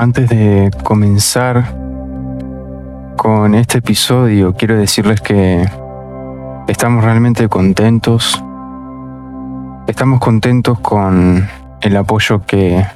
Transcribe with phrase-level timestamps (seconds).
[0.00, 1.74] Antes de comenzar
[3.16, 5.68] con este episodio, quiero decirles que
[6.68, 8.40] estamos realmente contentos.
[9.88, 11.48] Estamos contentos con
[11.80, 12.86] el apoyo que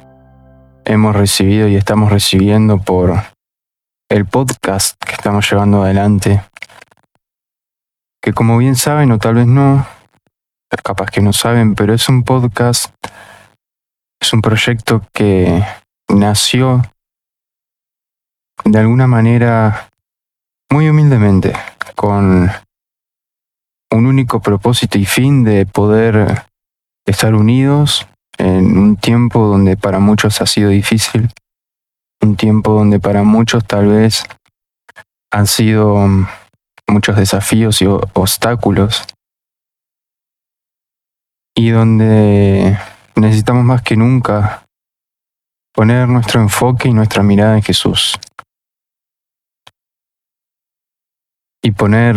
[0.85, 3.21] hemos recibido y estamos recibiendo por
[4.07, 6.41] el podcast que estamos llevando adelante.
[8.21, 9.85] Que como bien saben o tal vez no,
[10.81, 12.93] capaz que no saben, pero es un podcast,
[14.21, 15.65] es un proyecto que
[16.07, 16.81] nació
[18.65, 19.89] de alguna manera
[20.71, 21.53] muy humildemente,
[21.95, 22.49] con
[23.91, 26.45] un único propósito y fin de poder
[27.05, 28.07] estar unidos
[28.37, 31.29] en un tiempo donde para muchos ha sido difícil,
[32.21, 34.23] un tiempo donde para muchos tal vez
[35.31, 36.07] han sido
[36.87, 39.05] muchos desafíos y obstáculos,
[41.55, 42.77] y donde
[43.15, 44.62] necesitamos más que nunca
[45.73, 48.17] poner nuestro enfoque y nuestra mirada en Jesús.
[51.61, 52.15] Y poner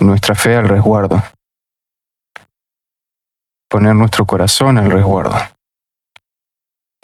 [0.00, 1.22] nuestra fe al resguardo.
[3.68, 5.36] Poner nuestro corazón al resguardo.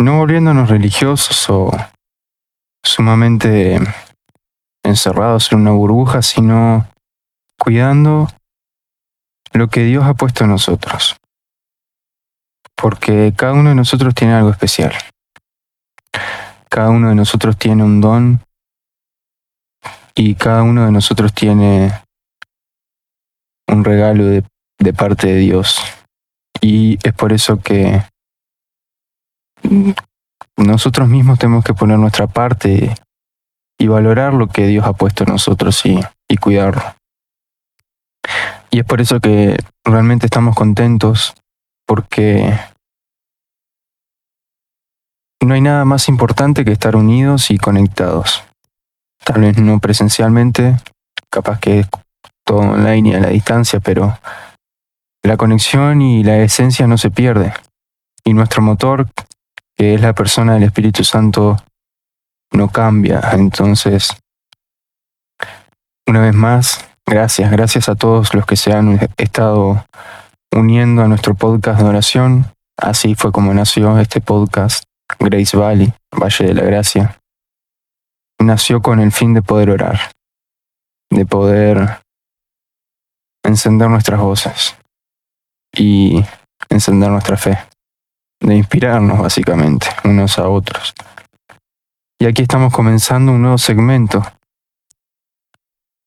[0.00, 1.70] No volviéndonos religiosos o
[2.82, 3.78] sumamente
[4.82, 6.88] encerrados en una burbuja, sino
[7.58, 8.28] cuidando
[9.52, 11.16] lo que Dios ha puesto en nosotros.
[12.74, 14.94] Porque cada uno de nosotros tiene algo especial.
[16.70, 18.40] Cada uno de nosotros tiene un don
[20.14, 21.92] y cada uno de nosotros tiene
[23.66, 24.44] un regalo de,
[24.92, 25.80] parte de Dios.
[26.60, 28.02] Y es por eso que
[30.56, 32.94] nosotros mismos tenemos que poner nuestra parte
[33.78, 35.98] y valorar lo que Dios ha puesto en nosotros y,
[36.28, 36.82] y cuidarlo.
[38.70, 41.34] Y es por eso que realmente estamos contentos
[41.86, 42.56] porque
[45.46, 48.44] no hay nada más importante que estar unidos y conectados.
[49.24, 50.76] Tal vez no presencialmente,
[51.30, 51.88] capaz que es
[52.44, 54.18] todo online y a la distancia, pero
[55.22, 57.52] la conexión y la esencia no se pierde.
[58.24, 59.08] Y nuestro motor,
[59.76, 61.56] que es la persona del Espíritu Santo,
[62.52, 63.20] no cambia.
[63.32, 64.10] Entonces,
[66.06, 69.84] una vez más, gracias, gracias a todos los que se han estado
[70.52, 72.46] uniendo a nuestro podcast de oración.
[72.76, 74.89] Así fue como nació este podcast.
[75.18, 77.20] Grace Valley, Valle de la Gracia,
[78.40, 80.12] nació con el fin de poder orar,
[81.10, 82.00] de poder
[83.44, 84.76] encender nuestras voces
[85.74, 86.24] y
[86.68, 87.58] encender nuestra fe,
[88.40, 90.94] de inspirarnos básicamente unos a otros.
[92.18, 94.22] Y aquí estamos comenzando un nuevo segmento.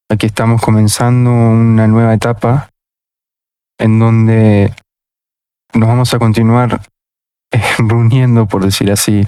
[0.09, 2.69] Aquí estamos comenzando una nueva etapa
[3.79, 4.73] en donde
[5.73, 6.79] nos vamos a continuar
[7.77, 9.25] reuniendo, por decir así,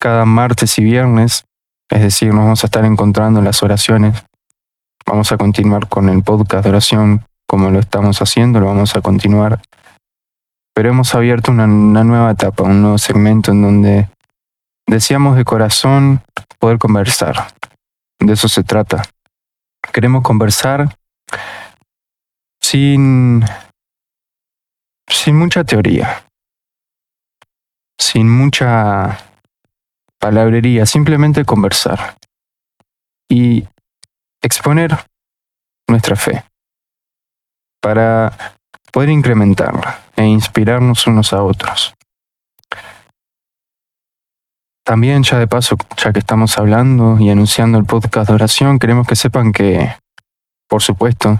[0.00, 1.44] cada martes y viernes,
[1.90, 4.24] es decir, nos vamos a estar encontrando en las oraciones.
[5.06, 9.00] Vamos a continuar con el podcast de oración como lo estamos haciendo, lo vamos a
[9.00, 9.60] continuar.
[10.72, 14.08] Pero hemos abierto una, nueva etapa, un nuevo segmento en donde
[14.86, 16.22] deseamos de corazón
[16.60, 17.52] poder conversar.
[18.20, 19.02] De eso se trata.
[19.92, 20.96] Queremos conversar
[22.60, 23.42] sin,
[25.08, 26.24] sin mucha teoría,
[28.00, 29.18] sin mucha
[30.18, 32.16] palabrería, simplemente conversar
[33.28, 33.68] y
[34.42, 34.96] exponer
[35.86, 36.44] nuestra fe
[37.80, 38.56] para
[38.90, 41.94] poder incrementarla e inspirarnos unos a otros.
[44.84, 49.06] También ya de paso, ya que estamos hablando y anunciando el podcast de oración, queremos
[49.06, 49.94] que sepan que,
[50.68, 51.38] por supuesto,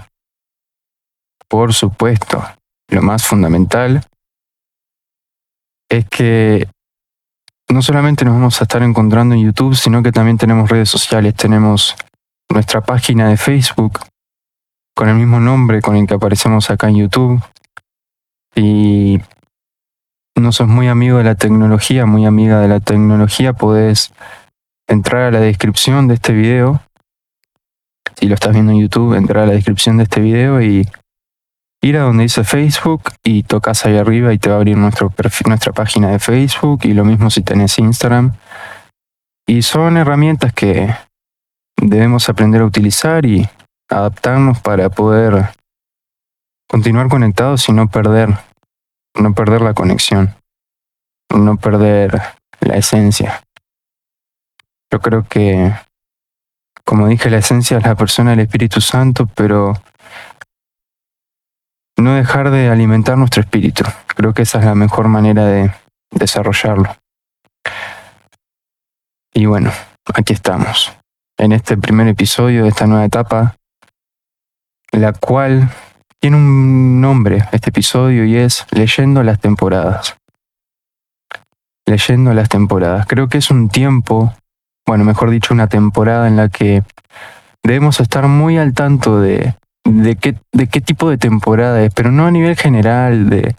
[1.49, 2.41] por supuesto,
[2.87, 4.05] lo más fundamental
[5.91, 6.67] es que
[7.69, 11.35] no solamente nos vamos a estar encontrando en YouTube, sino que también tenemos redes sociales.
[11.35, 11.95] Tenemos
[12.49, 13.99] nuestra página de Facebook
[14.95, 17.43] con el mismo nombre con el que aparecemos acá en YouTube.
[18.55, 19.19] Y
[20.35, 24.13] no sos muy amigo de la tecnología, muy amiga de la tecnología, podés
[24.87, 26.81] entrar a la descripción de este video.
[28.15, 30.87] Si lo estás viendo en YouTube, entrar a la descripción de este video y
[31.81, 35.11] ir a donde dice Facebook y tocas ahí arriba y te va a abrir nuestro
[35.47, 38.33] nuestra página de Facebook y lo mismo si tenés Instagram.
[39.47, 40.95] Y son herramientas que
[41.77, 43.49] debemos aprender a utilizar y
[43.89, 45.49] adaptarnos para poder
[46.69, 48.29] continuar conectados y no perder,
[49.15, 50.35] no perder la conexión,
[51.29, 52.21] no perder
[52.61, 53.43] la esencia.
[54.91, 55.73] Yo creo que,
[56.85, 59.73] como dije, la esencia es la persona del Espíritu Santo, pero
[62.01, 63.83] no dejar de alimentar nuestro espíritu.
[64.07, 65.71] Creo que esa es la mejor manera de
[66.11, 66.95] desarrollarlo.
[69.33, 69.71] Y bueno,
[70.13, 70.91] aquí estamos,
[71.37, 73.55] en este primer episodio de esta nueva etapa,
[74.91, 75.69] la cual
[76.19, 80.17] tiene un nombre, este episodio, y es Leyendo las temporadas.
[81.85, 83.07] Leyendo las temporadas.
[83.07, 84.33] Creo que es un tiempo,
[84.85, 86.83] bueno, mejor dicho, una temporada en la que
[87.63, 92.11] debemos estar muy al tanto de, de, qué, de qué tipo de temporada es, pero
[92.11, 93.55] no a nivel general, de,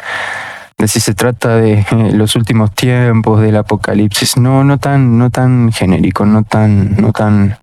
[0.78, 5.30] de si se trata de eh, los últimos tiempos, del apocalipsis, no, no tan, no
[5.30, 7.58] tan genérico, no tan, no tan,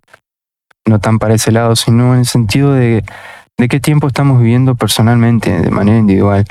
[0.86, 3.04] no tan para ese lado, sino en el sentido de,
[3.58, 6.46] de qué tiempo estamos viviendo personalmente, de manera individual,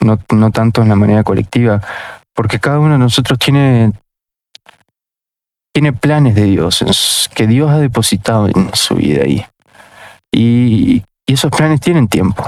[0.00, 1.80] no, no tanto en la manera colectiva,
[2.34, 3.92] porque cada uno de nosotros tiene,
[5.74, 9.44] tiene planes de Dios, que Dios ha depositado en su vida ahí.
[10.32, 12.44] Y, y esos planes tienen tiempo.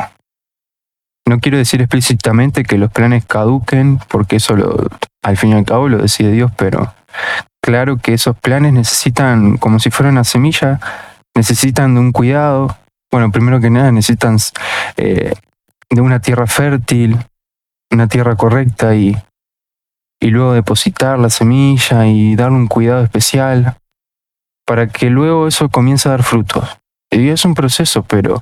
[1.25, 4.89] No quiero decir explícitamente que los planes caduquen, porque eso lo,
[5.23, 6.93] al fin y al cabo lo decide Dios, pero
[7.63, 10.81] claro que esos planes necesitan, como si fuera una semilla,
[11.33, 12.77] necesitan de un cuidado.
[13.13, 14.39] Bueno, primero que nada necesitan
[14.97, 15.33] eh,
[15.89, 17.17] de una tierra fértil,
[17.93, 19.17] una tierra correcta y,
[20.21, 23.77] y luego depositar la semilla y darle un cuidado especial
[24.67, 26.82] para que luego eso comience a dar frutos.
[27.13, 28.41] Y es un proceso, pero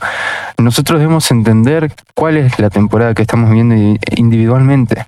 [0.56, 3.74] nosotros debemos entender cuál es la temporada que estamos viviendo
[4.16, 5.06] individualmente.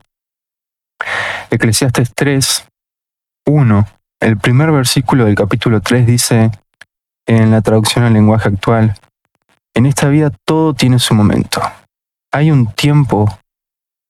[1.49, 2.67] Eclesiastes 3,
[3.47, 3.87] 1,
[4.21, 6.51] el primer versículo del capítulo 3 dice,
[7.27, 8.97] en la traducción al lenguaje actual,
[9.75, 11.63] en esta vida todo tiene su momento.
[12.33, 13.39] Hay un tiempo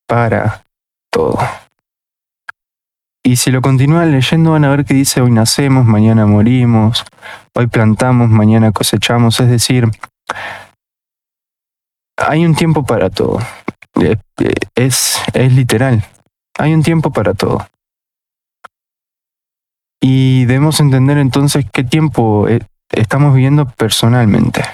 [0.06, 0.64] para
[1.10, 1.38] todo.
[3.24, 7.04] Y si lo continúan leyendo van a ver que dice hoy nacemos, mañana morimos,
[7.54, 9.38] hoy plantamos, mañana cosechamos.
[9.38, 9.88] Es decir,
[12.16, 13.38] hay un tiempo para todo.
[14.74, 16.04] Es, es literal.
[16.58, 17.66] Hay un tiempo para todo.
[20.00, 22.60] Y debemos entender entonces qué tiempo eh,
[22.90, 24.64] estamos viviendo personalmente.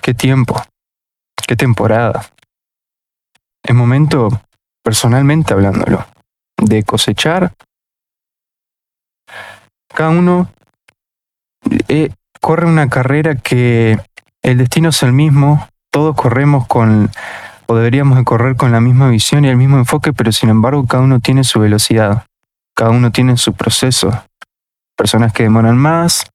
[0.00, 0.62] ¿Qué tiempo?
[1.46, 2.24] ¿Qué temporada?
[3.64, 4.28] Es momento
[4.82, 6.04] personalmente hablándolo,
[6.56, 7.52] de cosechar.
[9.94, 10.50] Cada uno
[11.88, 13.98] eh, corre una carrera que
[14.42, 17.10] el destino es el mismo, todos corremos con,
[17.66, 20.86] o deberíamos de correr con la misma visión y el mismo enfoque, pero sin embargo
[20.86, 22.26] cada uno tiene su velocidad,
[22.74, 24.10] cada uno tiene su proceso.
[24.96, 26.30] Personas que demoran más,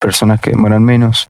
[0.00, 1.28] personas que demoran menos.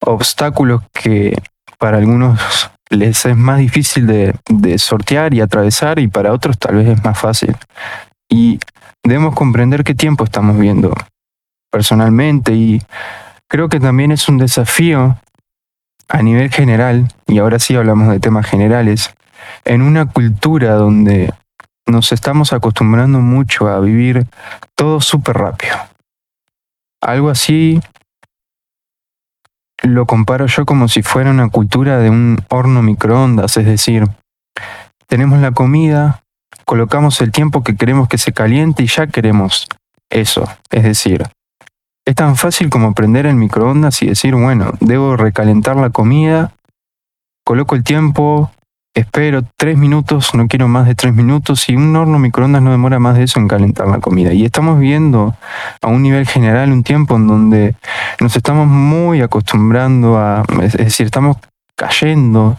[0.00, 1.36] Obstáculos que
[1.78, 6.88] para algunos les es más difícil de, sortear y atravesar y para otros tal vez
[6.88, 7.56] es más fácil.
[8.28, 8.58] Y
[9.02, 10.92] debemos comprender qué tiempo estamos viendo
[11.70, 12.82] personalmente y
[13.48, 15.16] creo que también es un desafío
[16.08, 19.14] a nivel general, y ahora sí hablamos de temas generales,
[19.64, 21.32] en una cultura donde
[21.86, 24.26] nos estamos acostumbrando mucho a vivir
[24.74, 25.76] todo súper rápido.
[27.00, 27.80] Algo así
[29.82, 34.04] lo comparo yo como si fuera una cultura de un horno microondas, es decir,
[35.06, 36.22] tenemos la comida,
[36.64, 39.66] colocamos el tiempo que queremos que se caliente y ya queremos
[40.10, 41.24] eso, es decir,
[42.06, 46.52] es tan fácil como prender el microondas y decir, bueno, debo recalentar la comida,
[47.44, 48.50] coloco el tiempo,
[48.94, 52.98] espero tres minutos, no quiero más de tres minutos y un horno microondas no demora
[52.98, 54.32] más de eso en calentar la comida.
[54.32, 55.34] Y estamos viendo
[55.80, 57.74] a un nivel general un tiempo en donde
[58.20, 61.36] nos estamos muy acostumbrando a, es decir, estamos
[61.76, 62.58] cayendo,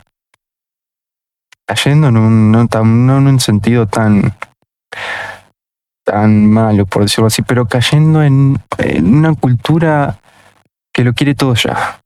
[1.68, 4.34] cayendo en un, no, no en un sentido tan,
[6.04, 10.18] tan malo, por decirlo así, pero cayendo en, en una cultura
[10.94, 12.01] que lo quiere todo ya.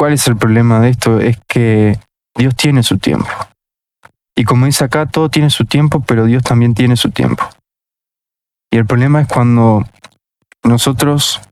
[0.00, 1.20] ¿Cuál es el problema de esto?
[1.20, 2.00] Es que
[2.34, 3.28] Dios tiene su tiempo.
[4.34, 7.46] Y como dice acá, todo tiene su tiempo, pero Dios también tiene su tiempo.
[8.72, 9.84] Y el problema es cuando
[10.64, 11.42] nosotros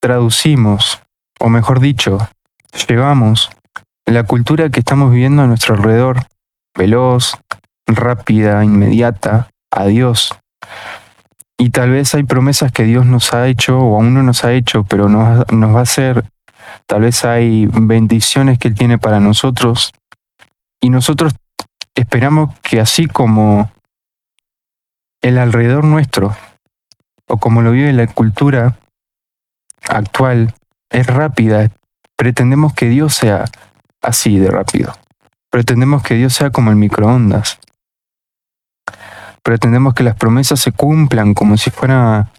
[0.00, 1.02] traducimos,
[1.38, 2.16] o mejor dicho,
[2.88, 3.50] llevamos
[4.06, 6.26] la cultura que estamos viviendo a nuestro alrededor,
[6.74, 7.36] veloz,
[7.86, 10.34] rápida, inmediata, a Dios.
[11.58, 14.54] Y tal vez hay promesas que Dios nos ha hecho o aún no nos ha
[14.54, 16.24] hecho, pero nos, nos va a hacer
[16.86, 19.92] Tal vez hay bendiciones que Él tiene para nosotros
[20.80, 21.34] y nosotros
[21.94, 23.70] esperamos que así como
[25.22, 26.36] el alrededor nuestro
[27.26, 28.76] o como lo vive la cultura
[29.88, 30.54] actual
[30.90, 31.70] es rápida,
[32.16, 33.46] pretendemos que Dios sea
[34.02, 34.92] así de rápido.
[35.50, 37.58] Pretendemos que Dios sea como el microondas.
[39.42, 42.30] Pretendemos que las promesas se cumplan como si fuera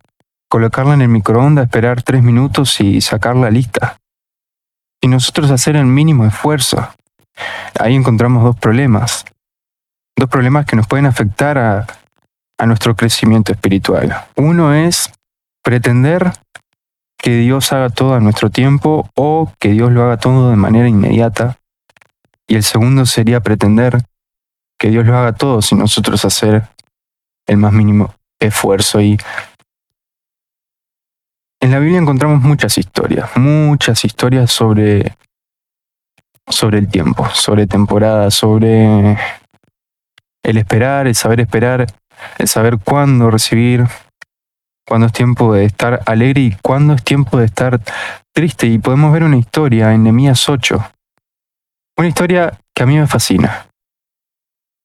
[0.49, 3.97] colocarla en el microondas, esperar tres minutos y sacarla lista
[5.05, 6.89] y nosotros hacer el mínimo esfuerzo.
[7.79, 9.23] Ahí encontramos dos problemas.
[10.17, 11.85] dos problemas que nos pueden afectar a,
[12.57, 14.25] a nuestro crecimiento espiritual.
[14.35, 15.11] Uno es
[15.63, 16.31] pretender
[17.19, 20.89] que Dios haga todo a nuestro tiempo o que Dios lo haga todo de manera
[20.89, 21.59] inmediata.
[22.47, 24.05] Y el segundo sería pretender
[24.79, 26.67] que Dios lo haga todo sin nosotros hacer
[27.45, 29.01] el más mínimo esfuerzo.
[29.01, 29.19] Y
[31.61, 35.15] en la Biblia encontramos muchas historias, muchas historias sobre,
[36.47, 39.17] sobre el tiempo, sobre temporada, sobre
[40.43, 41.87] el esperar, el saber esperar,
[42.37, 43.85] el saber cuándo recibir,
[44.87, 47.81] cuándo es tiempo de estar alegre y cuándo es tiempo de estar
[48.33, 48.67] triste.
[48.67, 50.91] Y podemos ver una historia en Nehemías 8.
[51.97, 53.67] Una historia que a mí me fascina.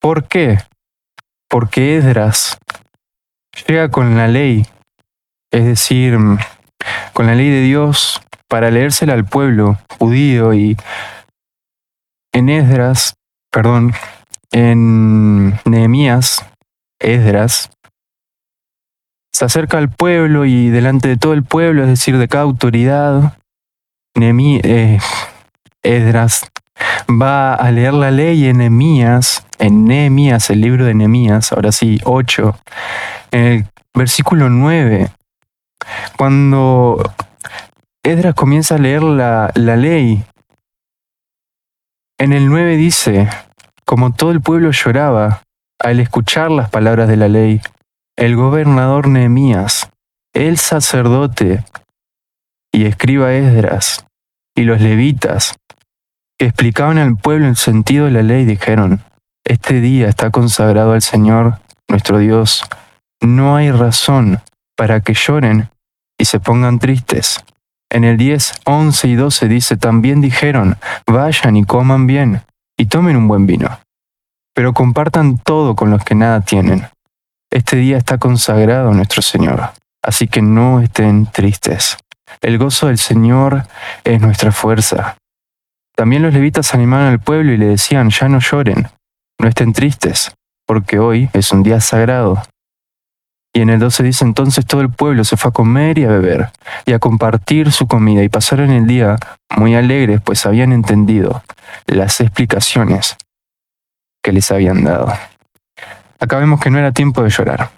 [0.00, 0.58] ¿Por qué?
[1.48, 2.58] Porque Esdras
[3.66, 4.64] llega con la ley,
[5.50, 6.16] es decir,
[7.12, 10.76] con la ley de Dios para leérsela al pueblo judío y
[12.32, 13.14] en Esdras,
[13.50, 13.92] perdón,
[14.52, 16.44] en Nehemías,
[16.98, 17.70] Esdras,
[19.32, 23.38] se acerca al pueblo y delante de todo el pueblo, es decir, de cada autoridad,
[24.14, 24.98] eh,
[25.82, 26.50] Esdras
[27.10, 32.00] va a leer la ley en Nehemías, en Nehemías, el libro de Nehemías, ahora sí,
[32.04, 32.58] 8,
[33.32, 35.10] en el versículo 9,
[36.16, 37.02] cuando
[38.02, 40.24] Esdras comienza a leer la, la ley,
[42.18, 43.28] en el 9 dice,
[43.84, 45.42] como todo el pueblo lloraba
[45.78, 47.60] al escuchar las palabras de la ley,
[48.16, 49.88] el gobernador Nehemías,
[50.34, 51.64] el sacerdote
[52.72, 54.04] y escriba Esdras
[54.54, 55.54] y los levitas
[56.38, 59.02] que explicaban al pueblo el sentido de la ley dijeron,
[59.44, 62.62] este día está consagrado al Señor nuestro Dios,
[63.20, 64.40] no hay razón
[64.80, 65.68] para que lloren
[66.18, 67.44] y se pongan tristes.
[67.90, 72.44] En el 10, 11 y 12 dice, también dijeron, vayan y coman bien
[72.78, 73.78] y tomen un buen vino,
[74.54, 76.88] pero compartan todo con los que nada tienen.
[77.50, 79.70] Este día está consagrado a nuestro Señor,
[80.02, 81.98] así que no estén tristes.
[82.40, 83.66] El gozo del Señor
[84.02, 85.18] es nuestra fuerza.
[85.94, 88.88] También los levitas animaron al pueblo y le decían, ya no lloren,
[89.38, 90.32] no estén tristes,
[90.66, 92.42] porque hoy es un día sagrado.
[93.52, 96.08] Y en el 12 dice, entonces todo el pueblo se fue a comer y a
[96.08, 96.50] beber,
[96.86, 99.16] y a compartir su comida, y pasaron el día
[99.56, 101.42] muy alegres, pues habían entendido
[101.86, 103.16] las explicaciones
[104.22, 105.12] que les habían dado.
[106.20, 107.70] Acá vemos que no era tiempo de llorar.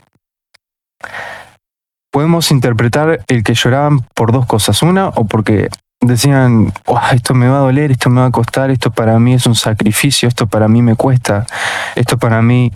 [2.10, 4.82] Podemos interpretar el que lloraban por dos cosas.
[4.82, 6.72] Una, o porque decían,
[7.12, 9.54] esto me va a doler, esto me va a costar, esto para mí es un
[9.54, 11.46] sacrificio, esto para mí me cuesta,
[11.94, 12.72] esto para mí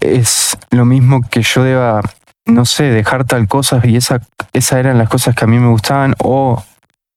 [0.00, 2.00] es lo mismo que yo deba,
[2.46, 4.20] no sé, dejar tal cosa y esa,
[4.52, 6.62] esas eran las cosas que a mí me gustaban, o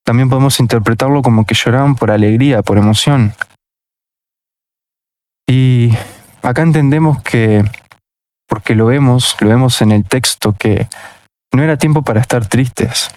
[0.06, 3.34] también podemos interpretarlo como que lloraban por alegría, por emoción.
[5.48, 5.92] Y
[6.42, 7.64] acá entendemos que,
[8.48, 10.88] porque lo vemos, lo vemos en el texto, que
[11.54, 13.10] no era tiempo para estar tristes.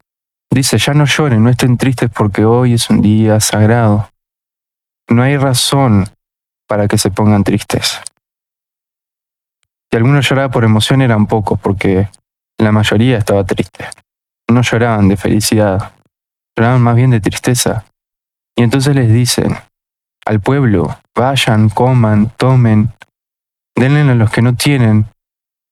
[0.52, 4.10] Dice, ya no lloren, no estén tristes porque hoy es un día sagrado.
[5.08, 6.08] No hay razón
[6.66, 8.00] para que se pongan tristes.
[9.90, 12.08] Si alguno lloraba por emoción eran pocos, porque
[12.58, 13.86] la mayoría estaba triste.
[14.48, 15.92] No lloraban de felicidad,
[16.56, 17.84] lloraban más bien de tristeza.
[18.56, 19.56] Y entonces les dicen
[20.26, 22.92] al pueblo, vayan, coman, tomen,
[23.74, 25.06] denle a los que no tienen,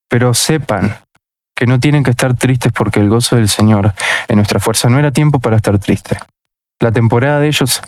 [0.08, 0.96] pero sepan
[1.54, 3.92] que no tienen que estar tristes porque el gozo del Señor
[4.28, 6.16] en nuestra fuerza no era tiempo para estar triste.
[6.80, 7.82] La temporada de ellos,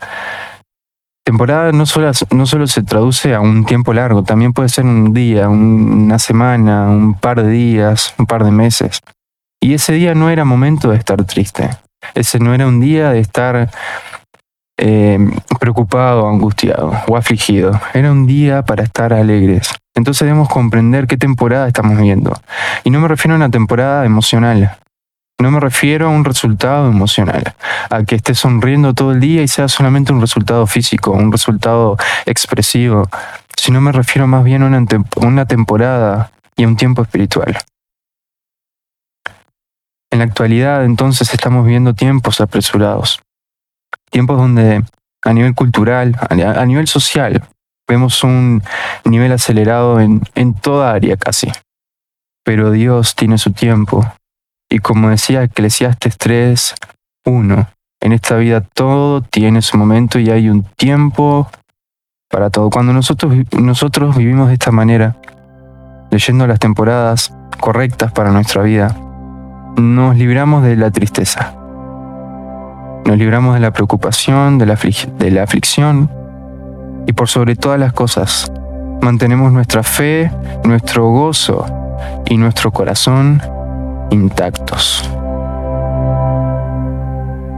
[1.25, 5.13] temporada no solo, no solo se traduce a un tiempo largo, también puede ser un
[5.13, 9.01] día, una semana, un par de días, un par de meses.
[9.63, 11.69] Y ese día no era momento de estar triste.
[12.15, 13.71] Ese no era un día de estar
[14.79, 15.19] eh,
[15.59, 17.79] preocupado, angustiado o afligido.
[17.93, 19.71] Era un día para estar alegres.
[19.95, 22.35] Entonces debemos comprender qué temporada estamos viendo.
[22.85, 24.79] Y no me refiero a una temporada emocional.
[25.41, 27.55] No me refiero a un resultado emocional,
[27.89, 31.97] a que esté sonriendo todo el día y sea solamente un resultado físico, un resultado
[32.27, 33.09] expresivo,
[33.57, 34.85] sino me refiero más bien a una,
[35.17, 37.57] una temporada y a un tiempo espiritual.
[40.11, 43.23] En la actualidad entonces estamos viendo tiempos apresurados,
[44.11, 44.85] tiempos donde
[45.25, 47.43] a nivel cultural, a nivel social,
[47.89, 48.63] vemos un
[49.07, 51.51] nivel acelerado en, en toda área casi.
[52.45, 54.07] Pero Dios tiene su tiempo.
[54.73, 56.75] Y como decía Eclesiastes 3,
[57.27, 57.67] 1,
[58.03, 61.51] en esta vida todo tiene su momento y hay un tiempo
[62.31, 62.71] para todo.
[62.71, 65.17] Cuando nosotros, nosotros vivimos de esta manera,
[66.13, 68.97] leyendo las temporadas correctas para nuestra vida,
[69.77, 71.57] nos libramos de la tristeza.
[73.05, 74.77] Nos libramos de la preocupación, de la,
[75.19, 76.09] de la aflicción
[77.09, 78.53] y por sobre todas las cosas,
[79.03, 80.31] mantenemos nuestra fe,
[80.63, 81.67] nuestro gozo
[82.27, 83.43] y nuestro corazón
[84.11, 85.09] intactos.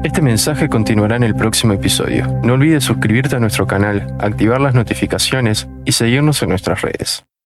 [0.04, 2.26] Este mensaje continuará en el próximo episodio.
[2.42, 7.24] No olvides suscribirte a nuestro canal, activar las notificaciones y seguirnos en nuestras redes.